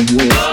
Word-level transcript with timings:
Yeah. 0.00 0.47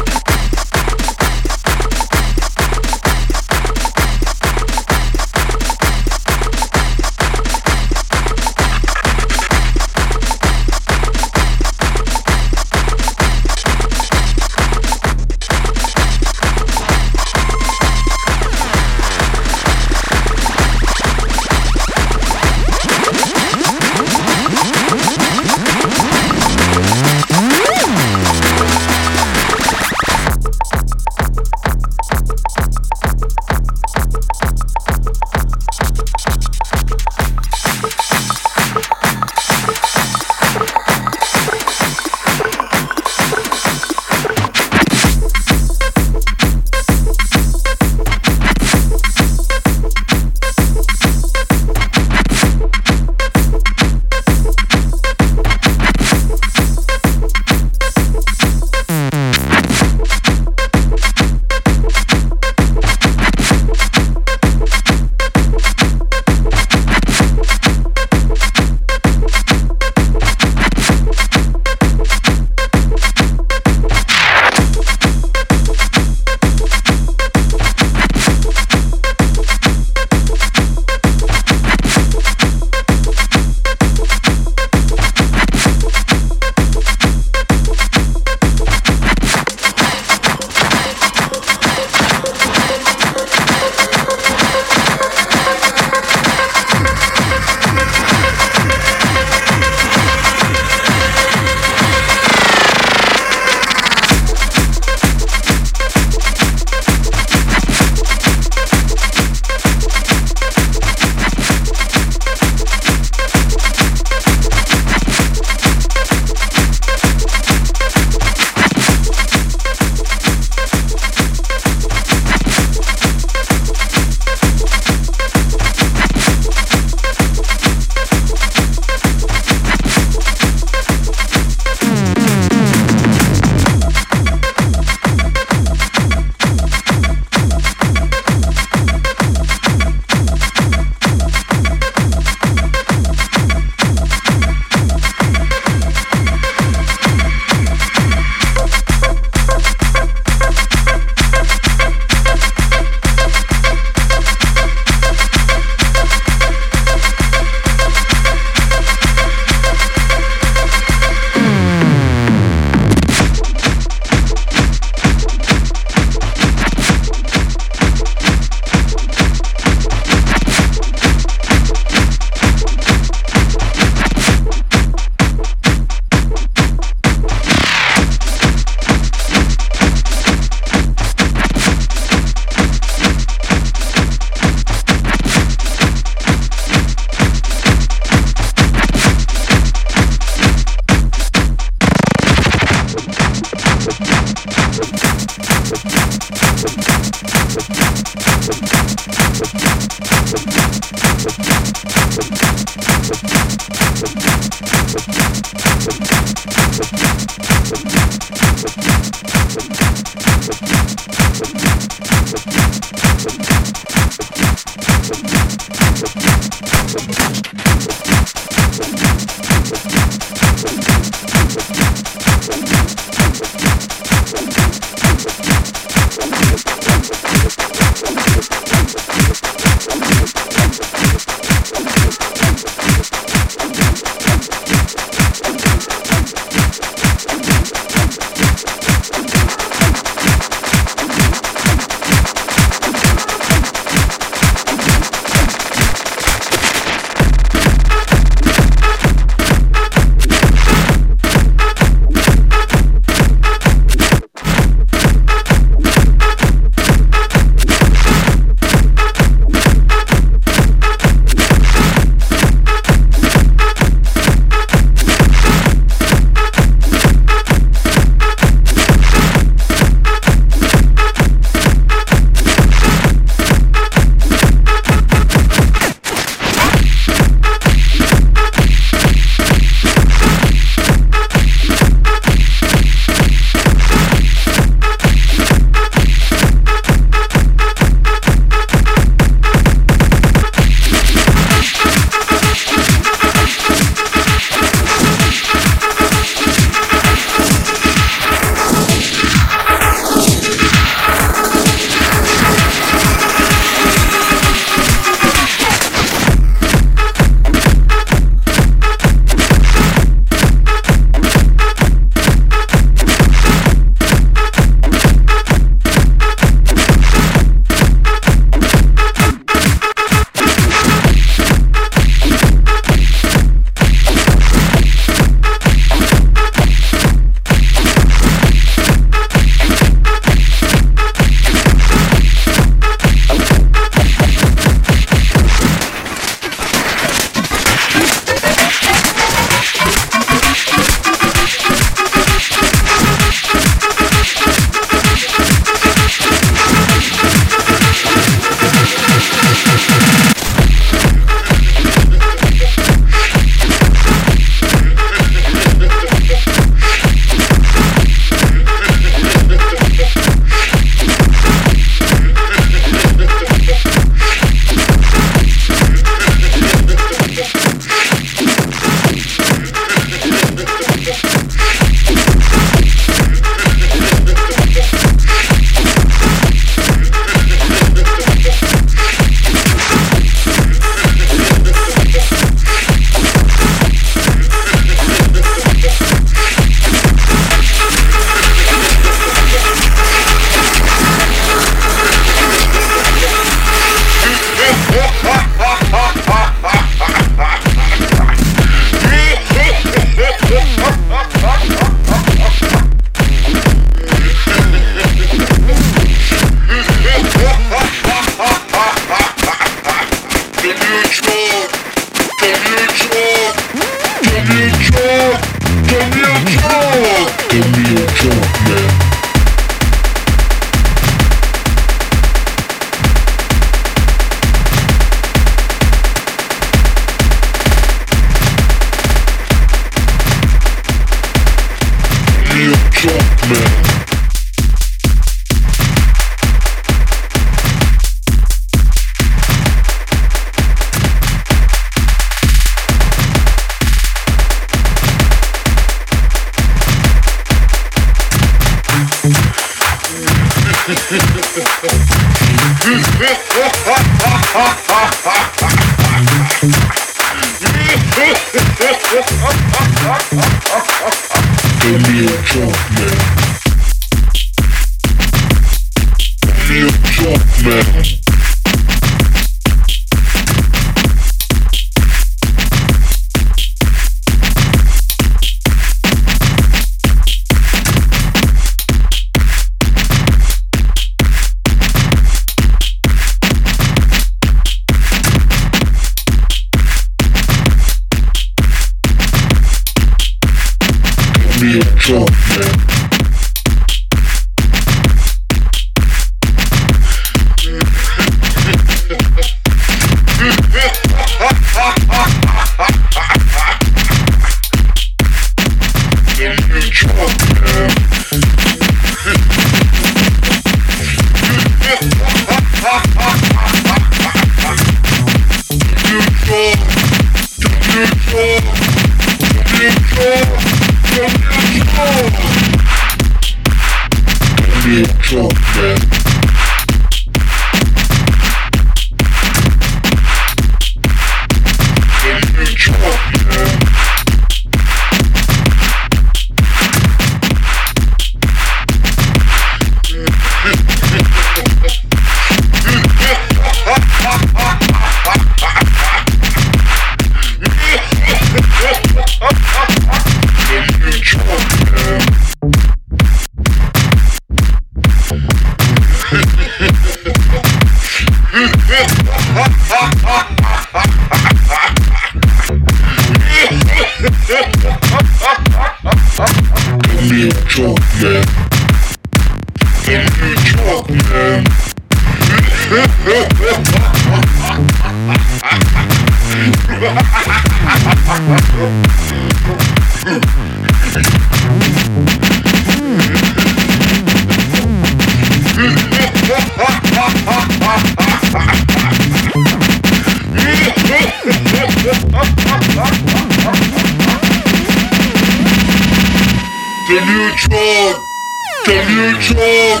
Can 598.88 599.04
you 599.12 599.28
talk? 599.42 600.00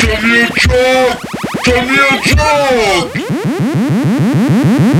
Can 0.00 0.18
you 0.26 0.48
talk? 0.48 1.22
Can 1.64 1.86
you 1.86 2.10
talk? 2.34 3.14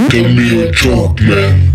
Can 0.09 0.37
you 0.37 0.71
talk, 0.71 1.21
man? 1.23 1.68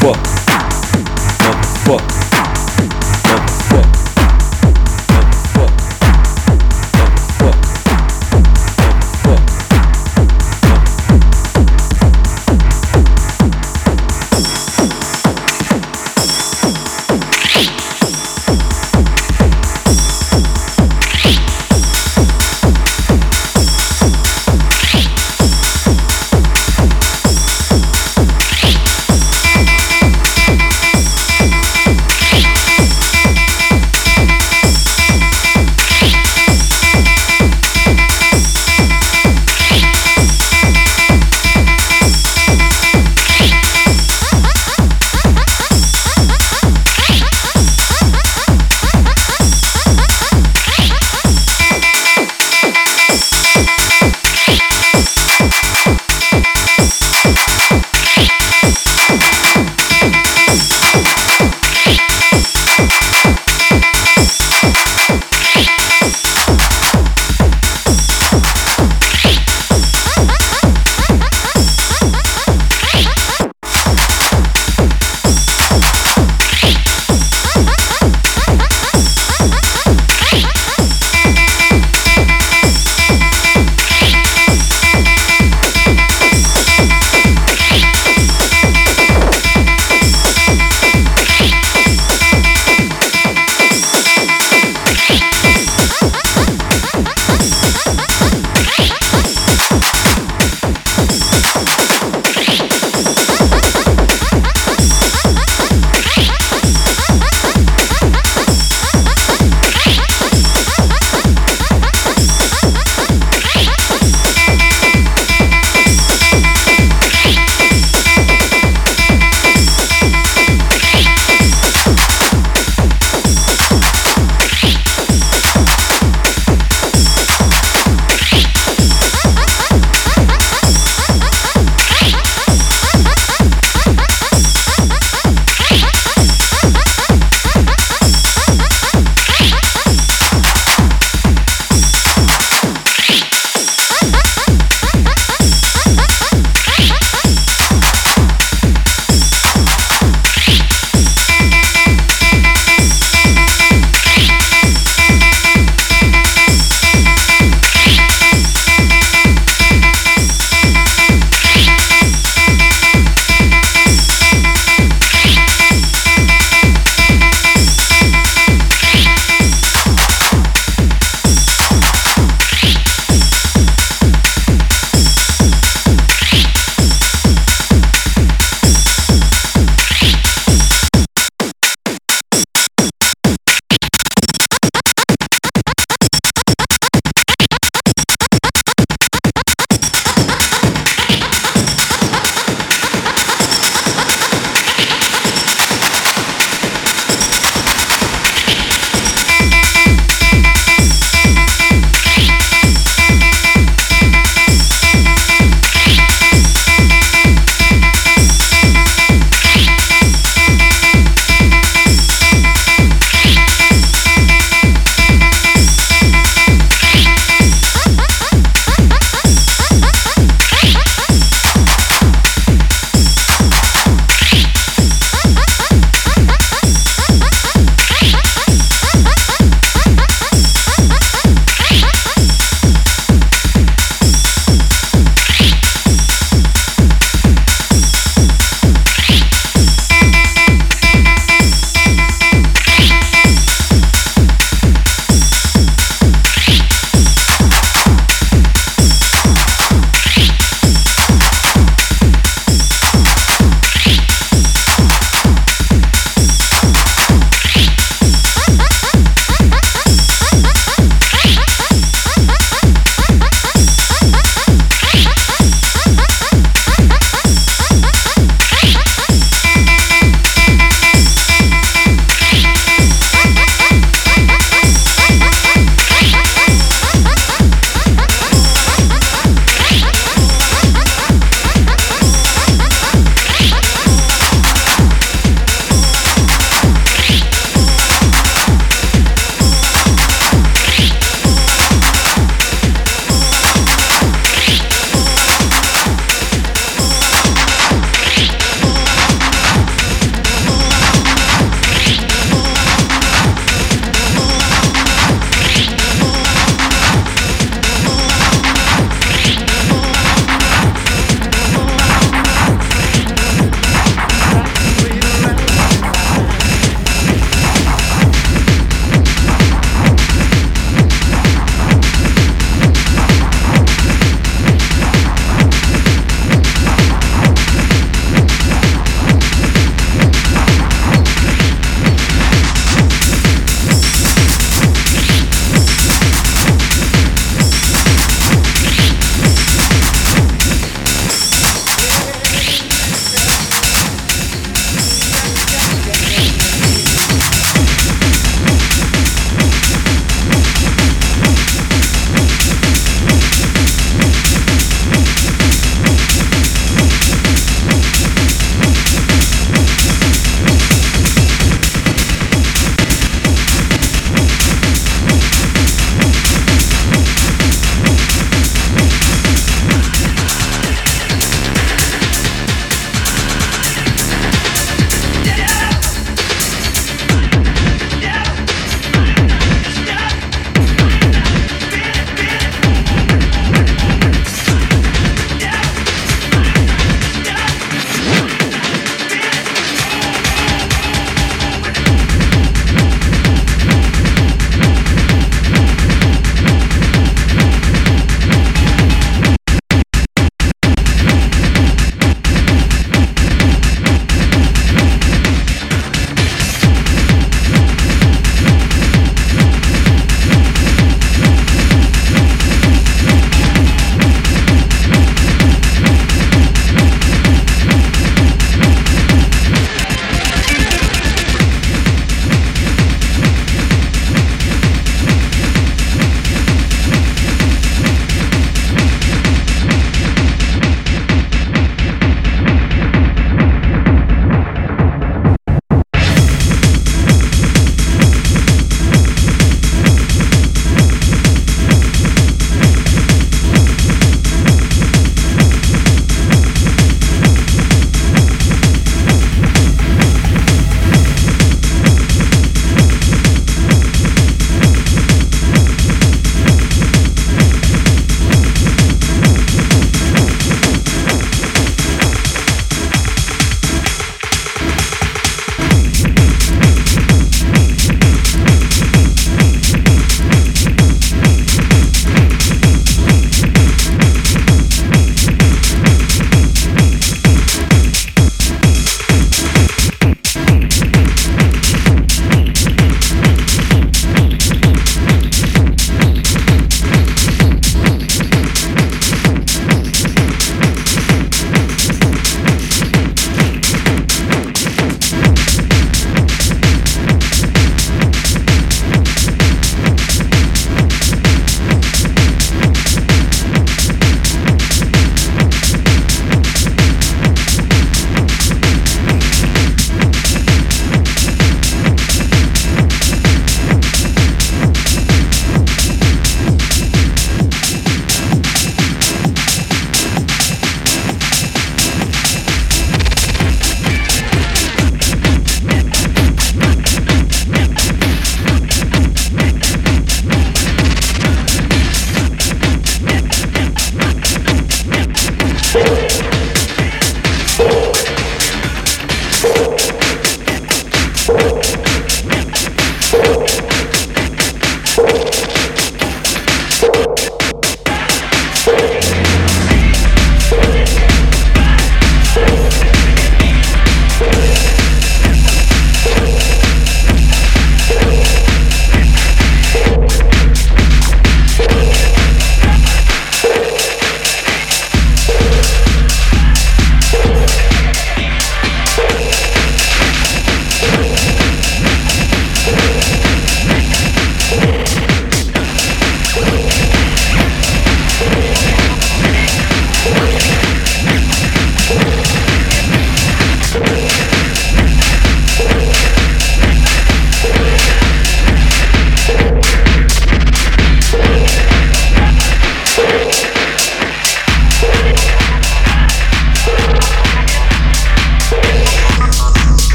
fuck, 0.00 0.16
motherfucker. 1.42 2.17